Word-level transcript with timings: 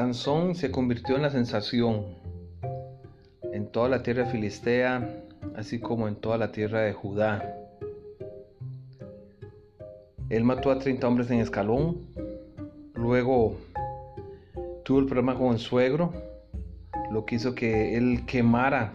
Sansón 0.00 0.54
se 0.54 0.70
convirtió 0.70 1.16
en 1.16 1.20
la 1.20 1.28
sensación 1.28 2.06
en 3.52 3.70
toda 3.70 3.90
la 3.90 4.02
tierra 4.02 4.24
filistea, 4.24 5.26
así 5.54 5.78
como 5.78 6.08
en 6.08 6.16
toda 6.16 6.38
la 6.38 6.52
tierra 6.52 6.80
de 6.80 6.94
Judá. 6.94 7.54
Él 10.30 10.44
mató 10.44 10.70
a 10.70 10.78
30 10.78 11.06
hombres 11.06 11.30
en 11.30 11.40
escalón, 11.40 11.98
luego 12.94 13.58
tuvo 14.86 15.00
el 15.00 15.04
problema 15.04 15.34
con 15.34 15.52
el 15.52 15.58
suegro, 15.58 16.14
lo 17.12 17.26
que 17.26 17.34
hizo 17.34 17.54
que 17.54 17.98
él 17.98 18.24
quemara 18.26 18.94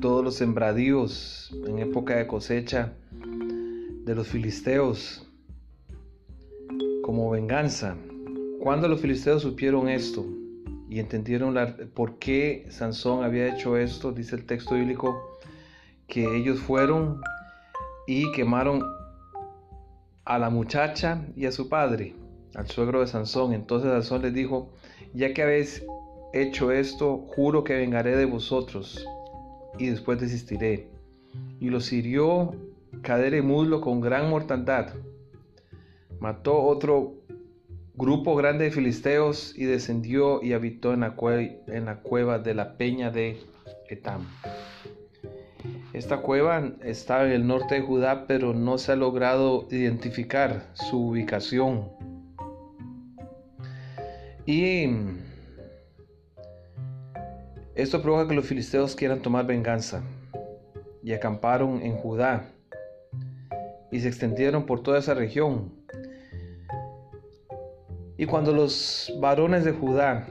todos 0.00 0.22
los 0.22 0.36
sembradíos 0.36 1.52
en 1.66 1.80
época 1.80 2.14
de 2.14 2.28
cosecha 2.28 2.92
de 4.04 4.14
los 4.14 4.28
filisteos 4.28 5.28
como 7.02 7.30
venganza. 7.30 7.96
Cuando 8.62 8.86
los 8.86 9.00
filisteos 9.00 9.42
supieron 9.42 9.88
esto 9.88 10.24
y 10.88 11.00
entendieron 11.00 11.56
por 11.94 12.20
qué 12.20 12.64
Sansón 12.70 13.24
había 13.24 13.52
hecho 13.52 13.76
esto, 13.76 14.12
dice 14.12 14.36
el 14.36 14.46
texto 14.46 14.76
bíblico, 14.76 15.40
que 16.06 16.36
ellos 16.36 16.60
fueron 16.60 17.20
y 18.06 18.30
quemaron 18.30 18.84
a 20.24 20.38
la 20.38 20.48
muchacha 20.48 21.26
y 21.34 21.46
a 21.46 21.50
su 21.50 21.68
padre, 21.68 22.14
al 22.54 22.68
suegro 22.68 23.00
de 23.00 23.08
Sansón. 23.08 23.52
Entonces 23.52 23.90
Sansón 23.90 24.22
les 24.22 24.32
dijo, 24.32 24.70
ya 25.12 25.34
que 25.34 25.42
habéis 25.42 25.84
hecho 26.32 26.70
esto, 26.70 27.18
juro 27.34 27.64
que 27.64 27.74
vengaré 27.74 28.16
de 28.16 28.26
vosotros 28.26 29.04
y 29.76 29.88
después 29.88 30.20
desistiré. 30.20 30.86
Y 31.58 31.68
los 31.68 31.92
hirió 31.92 32.54
cadera 33.02 33.36
y 33.36 33.42
muslo 33.42 33.80
con 33.80 34.00
gran 34.00 34.30
mortandad. 34.30 34.94
Mató 36.20 36.62
otro 36.62 37.21
grupo 37.94 38.34
grande 38.34 38.64
de 38.64 38.70
filisteos 38.70 39.56
y 39.56 39.64
descendió 39.64 40.42
y 40.42 40.52
habitó 40.52 40.92
en 40.94 41.00
la, 41.00 41.14
en 41.66 41.84
la 41.84 42.00
cueva 42.00 42.38
de 42.38 42.54
la 42.54 42.76
peña 42.76 43.10
de 43.10 43.38
Etam. 43.88 44.26
Esta 45.92 46.18
cueva 46.18 46.72
está 46.82 47.24
en 47.26 47.32
el 47.32 47.46
norte 47.46 47.76
de 47.76 47.80
Judá, 47.82 48.26
pero 48.26 48.54
no 48.54 48.78
se 48.78 48.92
ha 48.92 48.96
logrado 48.96 49.68
identificar 49.70 50.70
su 50.72 51.08
ubicación. 51.08 51.90
Y 54.46 54.86
esto 57.74 58.02
provoca 58.02 58.28
que 58.28 58.34
los 58.34 58.46
filisteos 58.46 58.96
quieran 58.96 59.20
tomar 59.20 59.46
venganza 59.46 60.02
y 61.02 61.12
acamparon 61.12 61.82
en 61.82 61.96
Judá 61.96 62.50
y 63.90 64.00
se 64.00 64.08
extendieron 64.08 64.64
por 64.64 64.82
toda 64.82 64.98
esa 64.98 65.14
región 65.14 65.72
y 68.18 68.26
cuando 68.26 68.52
los 68.52 69.12
varones 69.20 69.64
de 69.64 69.72
Judá 69.72 70.26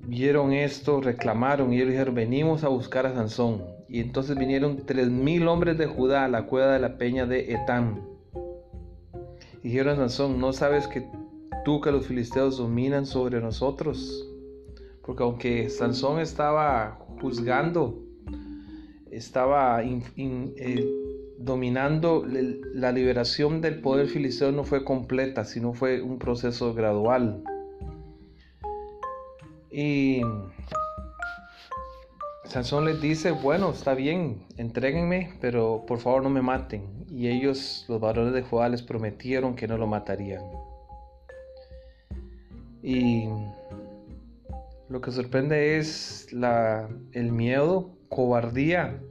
vieron 0.00 0.52
esto, 0.52 1.00
reclamaron 1.00 1.72
y 1.72 1.76
ellos 1.76 1.90
dijeron, 1.90 2.14
venimos 2.14 2.64
a 2.64 2.68
buscar 2.68 3.06
a 3.06 3.14
Sansón. 3.14 3.62
Y 3.88 4.00
entonces 4.00 4.36
vinieron 4.36 4.84
tres 4.84 5.08
mil 5.08 5.46
hombres 5.46 5.78
de 5.78 5.86
Judá 5.86 6.24
a 6.24 6.28
la 6.28 6.46
cueva 6.46 6.72
de 6.72 6.80
la 6.80 6.98
peña 6.98 7.26
de 7.26 7.52
Etán. 7.52 8.02
Y 9.62 9.68
dijeron 9.68 9.94
a 9.94 9.96
Sansón, 9.96 10.40
¿no 10.40 10.52
sabes 10.52 10.88
que 10.88 11.08
tú 11.64 11.80
que 11.80 11.92
los 11.92 12.06
filisteos 12.06 12.58
dominan 12.58 13.06
sobre 13.06 13.40
nosotros? 13.40 14.28
Porque 15.02 15.22
aunque 15.22 15.70
Sansón 15.70 16.18
estaba 16.18 16.98
juzgando, 17.20 18.02
estaba 19.10 19.82
eh, 19.82 21.05
dominando 21.38 22.24
la 22.26 22.92
liberación 22.92 23.60
del 23.60 23.80
poder 23.80 24.08
filisteo 24.08 24.52
no 24.52 24.64
fue 24.64 24.84
completa, 24.84 25.44
sino 25.44 25.74
fue 25.74 26.00
un 26.00 26.18
proceso 26.18 26.74
gradual. 26.74 27.42
Y 29.70 30.22
Sansón 32.44 32.86
les 32.86 33.00
dice, 33.00 33.32
bueno, 33.32 33.70
está 33.70 33.94
bien, 33.94 34.46
entréguenme, 34.56 35.34
pero 35.40 35.84
por 35.86 35.98
favor 35.98 36.22
no 36.22 36.30
me 36.30 36.42
maten. 36.42 37.04
Y 37.10 37.28
ellos, 37.28 37.84
los 37.88 38.00
varones 38.00 38.32
de 38.32 38.42
Judá, 38.42 38.68
les 38.68 38.82
prometieron 38.82 39.54
que 39.54 39.68
no 39.68 39.76
lo 39.76 39.86
matarían. 39.86 40.42
Y 42.82 43.28
lo 44.88 45.00
que 45.00 45.10
sorprende 45.10 45.78
es 45.78 46.28
el 47.12 47.32
miedo, 47.32 47.90
cobardía 48.08 49.02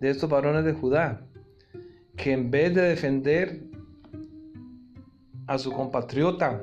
de 0.00 0.10
estos 0.10 0.30
varones 0.30 0.64
de 0.64 0.72
Judá 0.72 1.26
que 2.16 2.32
en 2.32 2.50
vez 2.50 2.74
de 2.74 2.82
defender 2.82 3.62
a 5.46 5.58
su 5.58 5.72
compatriota 5.72 6.62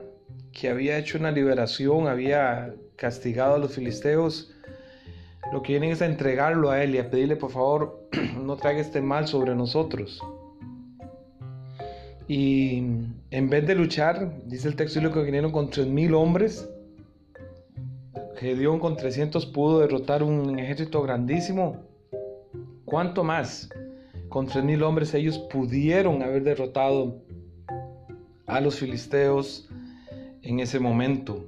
que 0.51 0.69
había 0.69 0.97
hecho 0.97 1.17
una 1.17 1.31
liberación, 1.31 2.07
había 2.07 2.73
castigado 2.95 3.55
a 3.55 3.59
los 3.59 3.73
filisteos, 3.73 4.53
lo 5.51 5.61
que 5.61 5.73
vienen 5.73 5.91
es 5.91 6.01
a 6.01 6.05
entregarlo 6.05 6.69
a 6.69 6.83
él 6.83 6.95
y 6.95 6.99
a 6.99 7.09
pedirle 7.09 7.35
por 7.35 7.51
favor 7.51 8.07
no 8.41 8.55
traiga 8.57 8.81
este 8.81 9.01
mal 9.01 9.27
sobre 9.27 9.55
nosotros. 9.55 10.21
Y 12.27 12.77
en 13.31 13.49
vez 13.49 13.67
de 13.67 13.75
luchar, 13.75 14.31
dice 14.45 14.67
el 14.67 14.75
texto 14.75 15.11
que 15.11 15.21
vinieron 15.21 15.51
con 15.51 15.69
tres 15.69 15.87
mil 15.87 16.13
hombres, 16.13 16.69
Gedeón 18.41 18.79
con 18.79 18.95
300 18.95 19.45
pudo 19.47 19.81
derrotar 19.81 20.23
un 20.23 20.57
ejército 20.57 21.01
grandísimo. 21.03 21.77
¿Cuánto 22.85 23.23
más? 23.23 23.69
Con 24.31 24.47
tres 24.47 24.63
mil 24.63 24.81
hombres 24.83 25.13
ellos 25.13 25.37
pudieron 25.37 26.23
haber 26.23 26.43
derrotado 26.43 27.21
a 28.47 28.61
los 28.61 28.79
filisteos 28.79 29.67
en 30.41 30.61
ese 30.61 30.79
momento. 30.79 31.45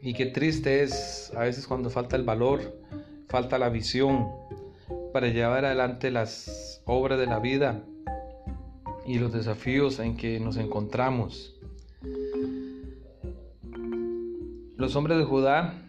Y 0.00 0.14
qué 0.14 0.26
triste 0.26 0.84
es 0.84 1.32
a 1.36 1.40
veces 1.40 1.66
cuando 1.66 1.90
falta 1.90 2.14
el 2.14 2.22
valor, 2.22 2.80
falta 3.26 3.58
la 3.58 3.68
visión 3.68 4.28
para 5.12 5.26
llevar 5.26 5.64
adelante 5.64 6.12
las 6.12 6.82
obras 6.84 7.18
de 7.18 7.26
la 7.26 7.40
vida 7.40 7.82
y 9.04 9.18
los 9.18 9.32
desafíos 9.32 9.98
en 9.98 10.16
que 10.16 10.38
nos 10.38 10.56
encontramos. 10.56 11.58
Los 14.76 14.94
hombres 14.94 15.18
de 15.18 15.24
Judá 15.24 15.82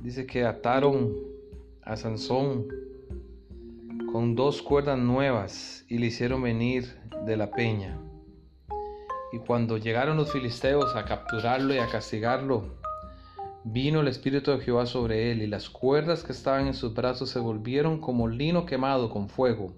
dice 0.00 0.26
que 0.26 0.44
ataron 0.44 1.12
a 1.82 1.96
Sansón 1.96 2.68
con 4.20 4.34
dos 4.36 4.60
cuerdas 4.60 4.98
nuevas 4.98 5.86
y 5.88 5.96
le 5.96 6.08
hicieron 6.08 6.42
venir 6.42 6.94
de 7.24 7.38
la 7.38 7.50
peña. 7.50 7.98
Y 9.32 9.38
cuando 9.38 9.78
llegaron 9.78 10.18
los 10.18 10.30
filisteos 10.30 10.94
a 10.94 11.06
capturarlo 11.06 11.74
y 11.74 11.78
a 11.78 11.86
castigarlo, 11.86 12.76
vino 13.64 14.02
el 14.02 14.08
Espíritu 14.08 14.50
de 14.50 14.60
Jehová 14.60 14.84
sobre 14.84 15.32
él 15.32 15.40
y 15.40 15.46
las 15.46 15.70
cuerdas 15.70 16.22
que 16.22 16.32
estaban 16.32 16.66
en 16.66 16.74
sus 16.74 16.92
brazos 16.92 17.30
se 17.30 17.38
volvieron 17.38 17.98
como 17.98 18.28
lino 18.28 18.66
quemado 18.66 19.08
con 19.08 19.30
fuego 19.30 19.72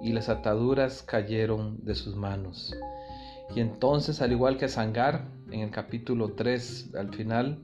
y 0.00 0.14
las 0.14 0.30
ataduras 0.30 1.02
cayeron 1.02 1.84
de 1.84 1.94
sus 1.94 2.16
manos. 2.16 2.74
Y 3.54 3.60
entonces, 3.60 4.22
al 4.22 4.32
igual 4.32 4.56
que 4.56 4.68
Sangar, 4.68 5.28
en 5.50 5.60
el 5.60 5.70
capítulo 5.70 6.32
3, 6.32 6.94
al 6.94 7.14
final 7.14 7.62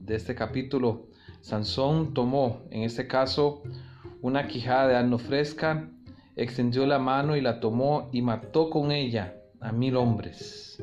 de 0.00 0.16
este 0.16 0.34
capítulo, 0.34 1.06
Sansón 1.40 2.12
tomó, 2.12 2.60
en 2.70 2.82
este 2.82 3.08
caso, 3.08 3.62
una 4.22 4.46
quijada 4.46 4.86
de 4.86 4.96
asno 4.96 5.18
fresca, 5.18 5.88
extendió 6.36 6.86
la 6.86 7.00
mano 7.00 7.36
y 7.36 7.40
la 7.40 7.58
tomó 7.58 8.08
y 8.12 8.22
mató 8.22 8.70
con 8.70 8.92
ella 8.92 9.34
a 9.60 9.72
mil 9.72 9.96
hombres. 9.96 10.82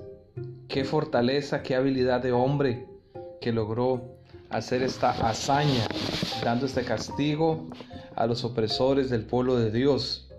Qué 0.67 0.83
fortaleza, 0.83 1.63
qué 1.63 1.75
habilidad 1.75 2.21
de 2.21 2.33
hombre 2.33 2.85
que 3.39 3.53
logró 3.53 4.19
hacer 4.49 4.83
esta 4.83 5.11
hazaña, 5.11 5.87
dando 6.43 6.65
este 6.65 6.83
castigo 6.83 7.69
a 8.15 8.27
los 8.27 8.43
opresores 8.43 9.09
del 9.09 9.23
pueblo 9.23 9.55
de 9.55 9.71
Dios. 9.71 10.29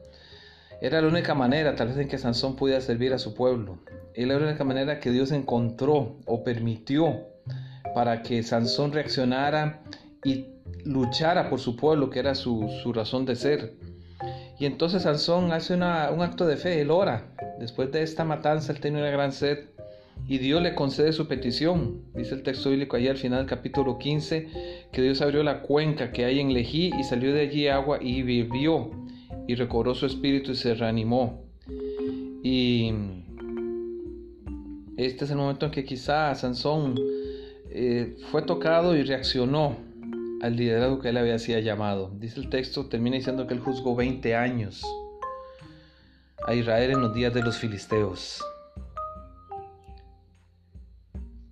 Era 0.82 1.00
la 1.00 1.08
única 1.08 1.34
manera, 1.34 1.74
tal 1.74 1.88
vez, 1.88 1.96
en 1.96 2.08
que 2.08 2.18
Sansón 2.18 2.54
pudiera 2.54 2.82
servir 2.82 3.14
a 3.14 3.18
su 3.18 3.34
pueblo. 3.34 3.78
Era 4.14 4.38
la 4.38 4.46
única 4.46 4.64
manera 4.64 5.00
que 5.00 5.10
Dios 5.10 5.32
encontró 5.32 6.18
o 6.26 6.44
permitió 6.44 7.20
para 7.94 8.22
que 8.22 8.42
Sansón 8.42 8.92
reaccionara 8.92 9.82
y 10.24 10.46
luchara 10.84 11.48
por 11.48 11.60
su 11.60 11.76
pueblo, 11.76 12.10
que 12.10 12.18
era 12.18 12.34
su, 12.34 12.68
razón 12.94 13.24
de 13.24 13.36
ser. 13.36 13.74
Y 14.58 14.66
entonces 14.66 15.02
Sansón 15.02 15.52
hace 15.52 15.74
un 15.74 15.82
acto 15.82 16.46
de 16.46 16.56
fe, 16.56 16.80
él 16.80 16.90
ora. 16.90 17.34
Después 17.58 17.90
de 17.92 18.02
esta 18.02 18.24
matanza, 18.24 18.72
él 18.72 18.80
tenía 18.80 19.00
una 19.00 19.10
gran 19.10 19.32
sed 19.32 19.70
y 20.28 20.38
Dios 20.38 20.62
le 20.62 20.74
concede 20.74 21.12
su 21.12 21.26
petición. 21.26 22.02
Dice 22.14 22.34
el 22.34 22.42
texto 22.42 22.70
bíblico 22.70 22.96
ahí 22.96 23.08
al 23.08 23.16
final 23.16 23.40
del 23.40 23.48
capítulo 23.48 23.98
15 23.98 24.48
que 24.92 25.02
Dios 25.02 25.22
abrió 25.22 25.42
la 25.42 25.62
cuenca 25.62 26.12
que 26.12 26.24
hay 26.24 26.40
en 26.40 26.52
Lejí 26.52 26.92
y 26.98 27.04
salió 27.04 27.32
de 27.32 27.40
allí 27.40 27.68
agua 27.68 27.98
y 28.00 28.22
vivió 28.22 28.90
y 29.46 29.54
recobró 29.54 29.94
su 29.94 30.06
espíritu 30.06 30.52
y 30.52 30.56
se 30.56 30.74
reanimó. 30.74 31.42
Y 32.42 32.92
este 34.96 35.24
es 35.24 35.30
el 35.30 35.38
momento 35.38 35.66
en 35.66 35.72
que 35.72 35.84
quizá 35.84 36.34
Sansón 36.34 36.94
eh, 37.70 38.16
fue 38.30 38.42
tocado 38.42 38.94
y 38.96 39.02
reaccionó 39.02 39.89
al 40.42 40.56
liderazgo 40.56 41.00
que 41.00 41.10
él 41.10 41.16
había 41.16 41.38
sido 41.38 41.58
llamado. 41.60 42.10
Dice 42.18 42.40
el 42.40 42.48
texto, 42.48 42.86
termina 42.86 43.16
diciendo 43.16 43.46
que 43.46 43.54
él 43.54 43.60
juzgó 43.60 43.94
20 43.94 44.34
años 44.34 44.82
a 46.46 46.54
Israel 46.54 46.92
en 46.92 47.00
los 47.00 47.14
días 47.14 47.34
de 47.34 47.42
los 47.42 47.58
filisteos. 47.58 48.42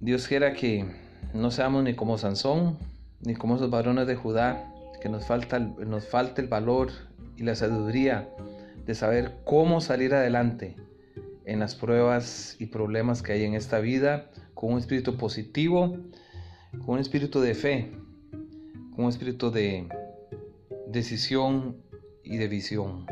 Dios 0.01 0.27
quiera 0.27 0.55
que 0.55 0.87
no 1.35 1.51
seamos 1.51 1.85
ni 1.85 1.95
como 1.95 2.19
Sansón, 2.19 2.79
ni 3.21 3.35
como 3.35 3.57
esos 3.57 3.71
varones 3.71 4.07
de 4.07 4.17
Judá, 4.17 4.73
que 5.03 5.09
nos 5.09 5.27
falta, 5.27 5.59
nos 5.59 6.07
falte 6.07 6.41
el 6.41 6.49
valor 6.49 6.91
y 7.37 7.43
la 7.43 7.55
sabiduría 7.55 8.29
de 8.87 8.95
saber 8.95 9.35
cómo 9.45 9.81
salir 9.81 10.15
adelante 10.15 10.77
en 11.45 11.61
las 11.61 11.75
pruebas 11.75 12.57
y 12.59 12.67
problemas 12.67 13.23
que 13.23 13.33
hay 13.33 13.45
en 13.45 13.55
esta 13.55 13.81
vida 13.81 14.31
con 14.55 14.73
un 14.73 14.79
espíritu 14.79 15.17
positivo, 15.17 15.99
con 16.73 16.95
un 16.95 16.99
espíritu 16.99 17.41
de 17.41 17.55
fe, 17.55 17.93
con 18.99 19.05
un 19.05 19.13
espíritu 19.13 19.53
de 19.53 19.87
decisión 20.89 21.85
y 22.25 22.37
de 22.37 22.49
visión. 22.49 23.07